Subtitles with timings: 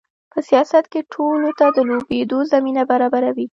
[0.31, 3.47] په سیاست کې ټولو ته د لوبېدو زمینه برابروي.